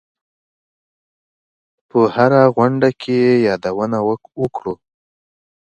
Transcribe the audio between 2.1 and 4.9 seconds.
هره غونډه کې یې یادونه وکړو.